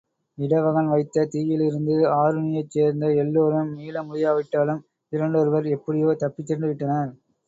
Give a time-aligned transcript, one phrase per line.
[0.37, 4.81] இடவகன் வைத்த தீயிலிருந்து ஆருணியைச் சேர்ந்த எல்லோரும் மீள முடியாவிட்டாலும்,
[5.11, 7.13] இரண்டொருவர் எப்படியோ தப்பிச் சென்றுவிட்டனர்.